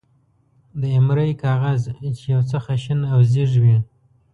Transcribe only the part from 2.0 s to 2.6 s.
چې یو څه